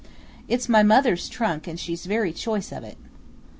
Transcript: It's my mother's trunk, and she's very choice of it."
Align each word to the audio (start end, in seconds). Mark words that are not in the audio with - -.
It's 0.47 0.67
my 0.67 0.81
mother's 0.81 1.29
trunk, 1.29 1.67
and 1.67 1.79
she's 1.79 2.07
very 2.07 2.33
choice 2.33 2.71
of 2.71 2.83
it." 2.83 2.97